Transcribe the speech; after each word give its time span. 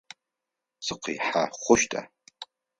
Сыкъихьэ 0.85 1.43
хъущта? 1.61 1.99